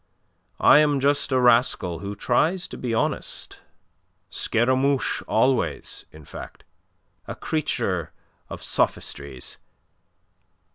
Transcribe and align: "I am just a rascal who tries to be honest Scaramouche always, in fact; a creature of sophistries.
"I 0.59 0.79
am 0.79 0.99
just 0.99 1.31
a 1.31 1.39
rascal 1.39 1.99
who 1.99 2.15
tries 2.15 2.67
to 2.69 2.75
be 2.75 2.91
honest 2.91 3.59
Scaramouche 4.31 5.21
always, 5.27 6.07
in 6.11 6.25
fact; 6.25 6.63
a 7.27 7.35
creature 7.35 8.11
of 8.49 8.63
sophistries. 8.63 9.59